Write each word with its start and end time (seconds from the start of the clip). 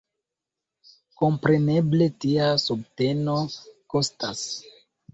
Kompreneble, 1.21 2.09
tia 2.25 2.49
subteno 2.65 3.39
kostas. 3.97 4.47